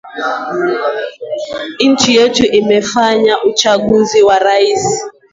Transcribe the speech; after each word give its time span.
nchi 1.89 2.15
yetu 2.15 2.45
imefanya 2.45 3.43
uchaguzi 3.43 4.23
wa 4.23 4.35
urais 4.41 5.01